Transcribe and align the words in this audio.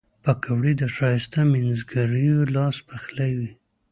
پکورې 0.23 0.73
د 0.81 0.83
ښایسته 0.95 1.41
مینځګړیو 1.51 2.37
لاس 2.55 2.75
پخلي 2.87 3.31
وي 3.37 3.51